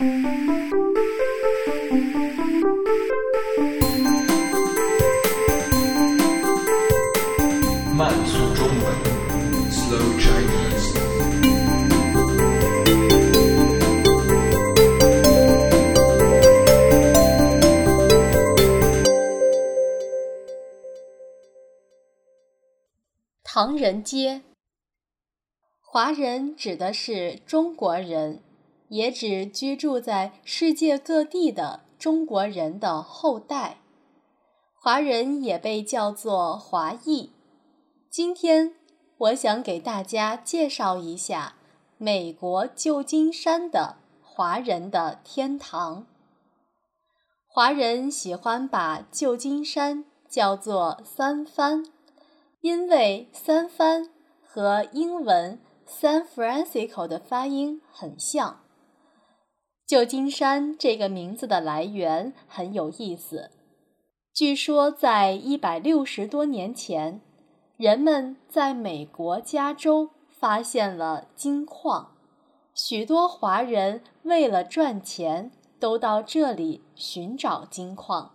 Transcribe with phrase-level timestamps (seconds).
[0.00, 0.06] 慢
[8.24, 8.94] 速中文
[9.72, 10.94] ，Slow Chinese。
[23.42, 24.42] 唐人街，
[25.80, 28.44] 华人指的是中国人，
[28.88, 33.78] 也指居住在世界各地的中国人的后代。
[34.74, 37.32] 华人也被叫做华裔。
[38.10, 38.74] 今天，
[39.18, 41.56] 我想给大家介绍一下
[41.96, 46.06] 美国旧金山的华人的天堂。
[47.46, 51.84] 华人喜欢把旧金山叫做三藩。
[52.60, 54.10] 因为三藩
[54.44, 58.60] 和英文 San Francisco 的发音很像，
[59.88, 63.50] 旧金山这个名字的来源很有意思。
[64.34, 67.22] 据说在一百六十多年前，
[67.78, 72.12] 人们在美国加州发现了金矿，
[72.74, 78.32] 许多华人为了赚钱都到这里寻找金矿，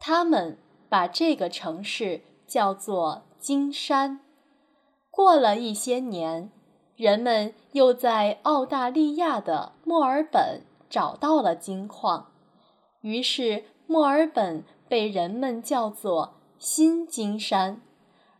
[0.00, 3.22] 他们把这个城市叫做。
[3.44, 4.20] 金山，
[5.10, 6.50] 过了一些年，
[6.96, 12.32] 人们又在澳大利亚的墨尔本找到了金矿，
[13.00, 17.80] 于是墨尔本被人们叫做新金山，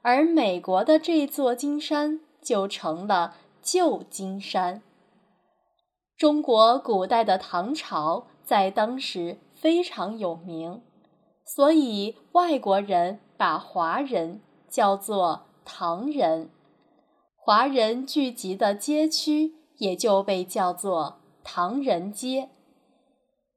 [0.03, 4.83] 而美国的这座金山就成了旧金山。
[6.17, 10.83] 中国古代的唐朝在当时非常有名，
[11.45, 14.41] 所以外国人把华人。
[14.75, 16.51] 叫做唐人，
[17.47, 22.49] 华人聚集的街区也就被叫做唐人街。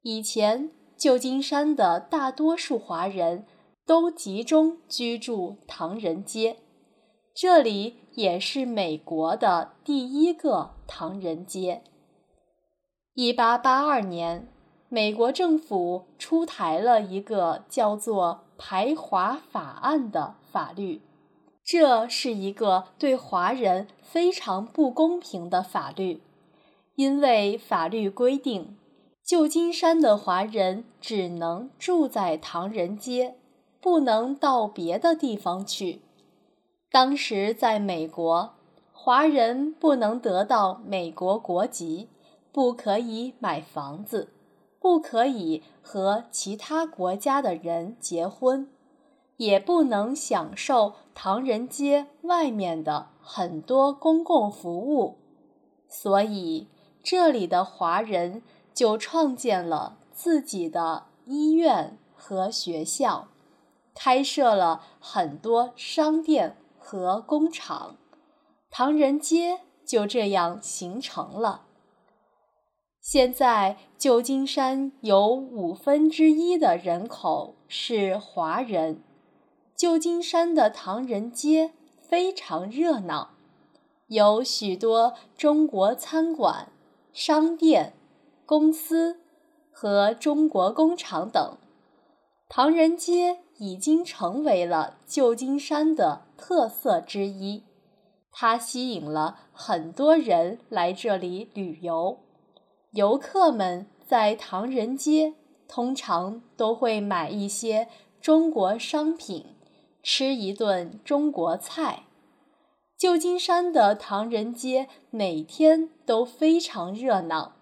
[0.02, 3.46] 以前旧金山的大多数华人
[3.86, 6.58] 都集中居住唐人街，
[7.34, 11.82] 这里也是美国的第一个唐人街。
[13.14, 14.52] 一八八二年，
[14.90, 21.00] 美国政府出台了一个叫做《排华法案》的法律。
[21.70, 26.22] 这是一个对华人非常不公平的法律，
[26.94, 28.78] 因为法律规定，
[29.22, 33.34] 旧金山的华人只能住在唐人街，
[33.82, 36.00] 不能到别的地方去。
[36.90, 38.54] 当时在美国，
[38.90, 42.08] 华人不能得到美国国籍，
[42.50, 44.30] 不可以买房子，
[44.80, 48.70] 不可以和其他国家的人结婚。
[49.38, 55.16] 也不能享受唐人街外面的很多公共服务，
[55.88, 56.68] 所以
[57.02, 58.42] 这里的华人
[58.74, 63.28] 就创建了自己的医院和学校，
[63.94, 67.96] 开设了很多商店和工厂，
[68.70, 71.62] 唐人街就这样形成了。
[73.00, 79.04] 现在旧金山有五分之一的人口是华人。
[79.78, 83.30] 旧金山的唐人街非常热闹，
[84.08, 86.72] 有许多中国餐馆、
[87.12, 87.92] 商店、
[88.44, 89.20] 公司
[89.70, 91.56] 和中国工厂等。
[92.48, 97.62] 唐人街已经成为了旧金山的特色之一，
[98.32, 102.18] 它吸引了很多人来这里旅游。
[102.90, 105.34] 游客们在唐人街
[105.68, 107.86] 通常都会买一些
[108.20, 109.54] 中国商品。
[110.10, 112.04] 吃一顿中国菜，
[112.96, 117.56] 旧金山的唐人街每天都非常热闹，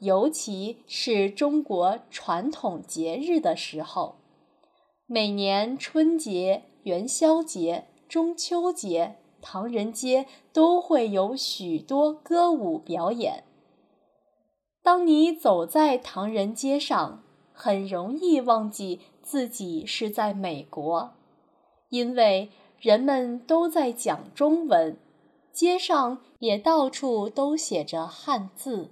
[0.00, 4.16] 尤其是中国传统节日的时候。
[5.06, 13.44] 每年春节、元宵节、中秋节，唐人街都会有许多歌舞表演。
[14.82, 17.22] 当你走在唐人街上，
[17.52, 21.12] 很容易忘记自己是在美国。
[21.94, 22.50] 因为
[22.80, 24.96] 人们都在讲中文，
[25.52, 28.90] 街上也到处都写着汉字。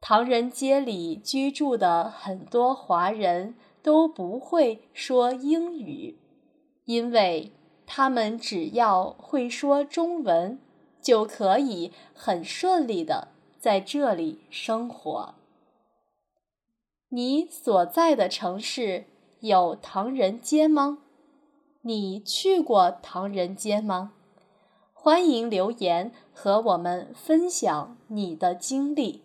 [0.00, 6.16] 唐人街里居住的很多华人都不会说英语，
[6.86, 7.52] 因为
[7.84, 10.58] 他们只要会说中文，
[11.02, 13.28] 就可以很顺利的
[13.60, 15.34] 在这里生活。
[17.10, 19.04] 你所在的城市
[19.40, 21.00] 有唐人街吗？
[21.86, 24.12] 你去过唐人街吗？
[24.94, 29.23] 欢迎留言和我们分享你的经历。